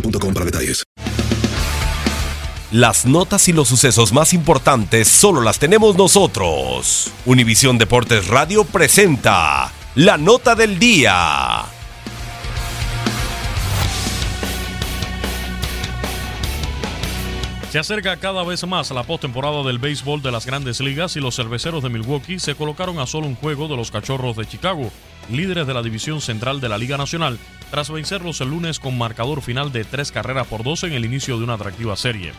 [0.00, 0.84] boostmobile.com para detalles.
[2.72, 7.12] Las notas y los sucesos más importantes solo las tenemos nosotros.
[7.24, 11.64] Univisión Deportes Radio presenta la nota del día.
[17.70, 21.36] Se acerca cada vez más la postemporada del béisbol de las grandes ligas y los
[21.36, 24.90] cerveceros de Milwaukee se colocaron a solo un juego de los cachorros de Chicago,
[25.30, 27.38] líderes de la división central de la Liga Nacional,
[27.70, 31.38] tras vencerlos el lunes con marcador final de tres carreras por dos en el inicio
[31.38, 32.32] de una atractiva serie.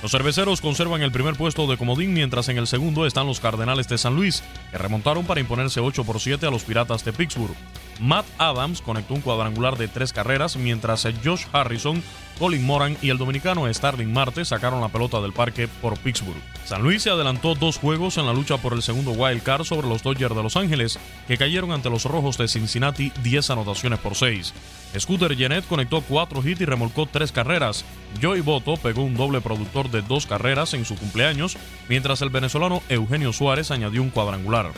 [0.00, 3.88] Los cerveceros conservan el primer puesto de comodín, mientras en el segundo están los Cardenales
[3.88, 7.56] de San Luis, que remontaron para imponerse 8 por 7 a los Piratas de Pittsburgh.
[8.00, 12.00] Matt Adams conectó un cuadrangular de tres carreras, mientras Josh Harrison,
[12.38, 16.40] Colin Moran y el dominicano Starling Marte sacaron la pelota del parque por Pittsburgh.
[16.64, 19.88] San Luis se adelantó dos juegos en la lucha por el segundo wild card sobre
[19.88, 24.14] los Dodgers de Los Ángeles, que cayeron ante los Rojos de Cincinnati 10 anotaciones por
[24.14, 24.54] 6.
[24.96, 27.84] Scooter Jeanette conectó cuatro hits y remolcó tres carreras.
[28.22, 31.56] Joey Boto pegó un doble productor de dos carreras en su cumpleaños,
[31.88, 34.72] mientras el venezolano Eugenio Suárez añadió un cuadrangular.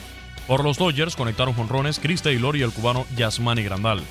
[0.47, 4.03] Por los Dodgers conectaron jonrones Chris Taylor y el cubano Yasmani Grandal.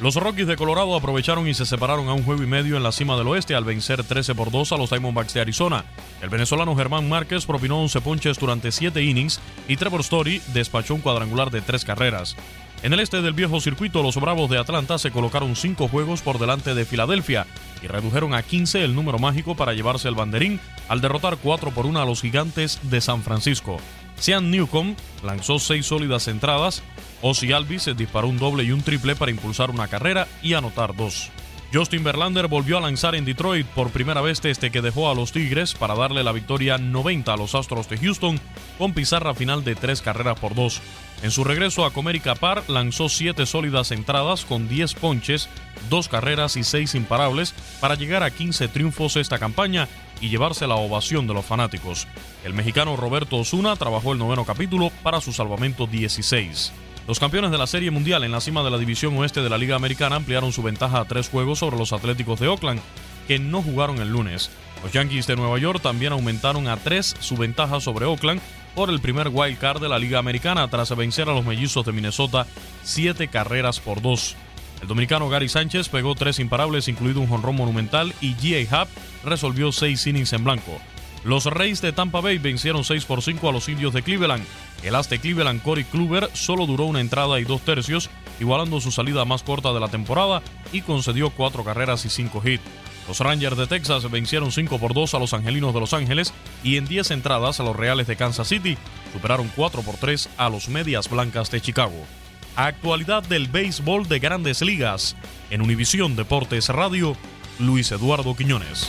[0.00, 2.90] Los Rockies de Colorado aprovecharon y se separaron a un juego y medio en la
[2.90, 5.84] cima del oeste al vencer 13 por 2 a los Diamondbacks de Arizona.
[6.22, 11.02] El venezolano Germán Márquez propinó 11 ponches durante 7 innings y Trevor Story despachó un
[11.02, 12.34] cuadrangular de 3 carreras.
[12.82, 16.38] En el este del viejo circuito, los Bravos de Atlanta se colocaron 5 juegos por
[16.38, 17.46] delante de Filadelfia
[17.82, 20.58] y redujeron a 15 el número mágico para llevarse el banderín
[20.88, 23.76] al derrotar 4 por 1 a los Gigantes de San Francisco.
[24.18, 26.82] Sean Newcomb lanzó 6 sólidas entradas,
[27.20, 31.30] Ozzy Alvis disparó un doble y un triple para impulsar una carrera y anotar dos.
[31.72, 35.30] Justin Verlander volvió a lanzar en Detroit por primera vez desde que dejó a los
[35.30, 38.40] Tigres para darle la victoria 90 a los Astros de Houston
[38.76, 40.82] con pizarra final de 3 carreras por 2.
[41.22, 45.48] En su regreso a Comerica Park lanzó 7 sólidas entradas con 10 ponches,
[45.90, 49.86] 2 carreras y 6 imparables para llegar a 15 triunfos esta campaña
[50.20, 52.08] y llevarse la ovación de los fanáticos.
[52.44, 56.72] El mexicano Roberto Osuna trabajó el noveno capítulo para su salvamento 16.
[57.06, 59.58] Los campeones de la Serie Mundial en la cima de la División Oeste de la
[59.58, 62.80] Liga Americana ampliaron su ventaja a tres juegos sobre los Atléticos de Oakland,
[63.26, 64.50] que no jugaron el lunes.
[64.82, 68.40] Los Yankees de Nueva York también aumentaron a tres su ventaja sobre Oakland
[68.74, 71.92] por el primer wild card de la Liga Americana tras vencer a los mellizos de
[71.92, 72.46] Minnesota
[72.82, 74.36] siete carreras por dos.
[74.80, 78.80] El dominicano Gary Sánchez pegó tres imparables, incluido un jonrón monumental, y G.A.
[78.80, 78.88] Happ
[79.24, 80.80] resolvió seis innings en blanco.
[81.24, 84.44] Los Reyes de Tampa Bay vencieron 6 por 5 a los indios de Cleveland.
[84.82, 88.08] El as Cleveland Corey Kluber solo duró una entrada y dos tercios,
[88.40, 92.62] igualando su salida más corta de la temporada y concedió cuatro carreras y cinco hits.
[93.10, 96.32] Los Rangers de Texas vencieron 5 por 2 a los Angelinos de Los Ángeles
[96.62, 98.78] y en 10 entradas a los Reales de Kansas City
[99.12, 102.06] superaron 4 por 3 a los Medias Blancas de Chicago.
[102.54, 105.16] actualidad del béisbol de grandes ligas.
[105.50, 107.16] En Univisión Deportes Radio,
[107.58, 108.88] Luis Eduardo Quiñones.